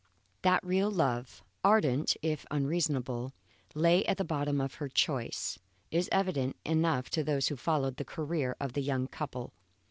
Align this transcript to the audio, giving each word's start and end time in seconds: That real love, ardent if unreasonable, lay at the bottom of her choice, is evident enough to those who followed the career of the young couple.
That 0.41 0.63
real 0.65 0.89
love, 0.89 1.43
ardent 1.63 2.17
if 2.23 2.43
unreasonable, 2.49 3.33
lay 3.75 4.03
at 4.07 4.17
the 4.17 4.23
bottom 4.23 4.59
of 4.59 4.73
her 4.81 4.89
choice, 4.89 5.59
is 5.91 6.09
evident 6.11 6.55
enough 6.65 7.11
to 7.11 7.23
those 7.23 7.49
who 7.49 7.55
followed 7.55 7.97
the 7.97 8.03
career 8.03 8.55
of 8.59 8.73
the 8.73 8.81
young 8.81 9.05
couple. 9.07 9.53